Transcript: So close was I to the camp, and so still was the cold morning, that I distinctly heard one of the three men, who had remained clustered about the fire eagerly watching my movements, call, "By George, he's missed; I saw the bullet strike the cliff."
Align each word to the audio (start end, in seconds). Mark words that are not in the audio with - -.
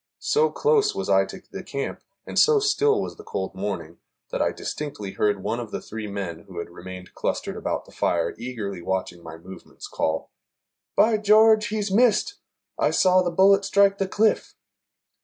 So 0.17 0.49
close 0.49 0.95
was 0.95 1.09
I 1.09 1.25
to 1.25 1.43
the 1.51 1.61
camp, 1.61 2.01
and 2.25 2.39
so 2.39 2.59
still 2.59 2.99
was 2.99 3.17
the 3.17 3.23
cold 3.23 3.53
morning, 3.53 3.99
that 4.31 4.41
I 4.41 4.51
distinctly 4.51 5.11
heard 5.11 5.43
one 5.43 5.59
of 5.59 5.69
the 5.69 5.79
three 5.79 6.07
men, 6.07 6.45
who 6.47 6.57
had 6.57 6.71
remained 6.71 7.13
clustered 7.13 7.55
about 7.55 7.85
the 7.85 7.91
fire 7.91 8.33
eagerly 8.39 8.81
watching 8.81 9.21
my 9.21 9.37
movements, 9.37 9.87
call, 9.87 10.31
"By 10.97 11.17
George, 11.19 11.67
he's 11.67 11.91
missed; 11.91 12.39
I 12.79 12.89
saw 12.89 13.21
the 13.21 13.29
bullet 13.29 13.63
strike 13.63 13.99
the 13.99 14.07
cliff." 14.07 14.55